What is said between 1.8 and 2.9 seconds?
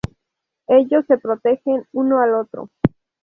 uno al otro.